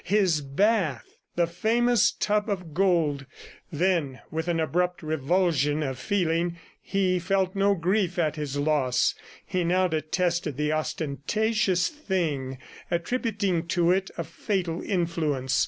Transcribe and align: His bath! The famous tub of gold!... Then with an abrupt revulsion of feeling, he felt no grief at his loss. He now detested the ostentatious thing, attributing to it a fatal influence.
His 0.03 0.41
bath! 0.41 1.15
The 1.35 1.45
famous 1.45 2.11
tub 2.11 2.49
of 2.49 2.73
gold!... 2.73 3.27
Then 3.71 4.19
with 4.31 4.47
an 4.47 4.59
abrupt 4.59 5.03
revulsion 5.03 5.83
of 5.83 5.99
feeling, 5.99 6.57
he 6.81 7.19
felt 7.19 7.55
no 7.55 7.75
grief 7.75 8.17
at 8.17 8.35
his 8.35 8.57
loss. 8.57 9.13
He 9.45 9.63
now 9.63 9.87
detested 9.87 10.57
the 10.57 10.71
ostentatious 10.73 11.87
thing, 11.87 12.57
attributing 12.89 13.67
to 13.67 13.91
it 13.91 14.09
a 14.17 14.23
fatal 14.23 14.81
influence. 14.81 15.59